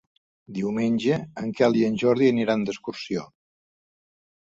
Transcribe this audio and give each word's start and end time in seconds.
Diumenge 0.55 1.19
en 1.43 1.53
Quel 1.61 1.79
i 1.83 1.87
en 1.91 2.01
Jordi 2.07 2.33
aniran 2.33 2.67
d'excursió. 2.71 3.31